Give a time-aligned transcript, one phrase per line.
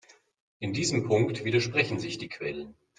[0.57, 2.73] In diesem Punkt widersprechen sich die Quellen.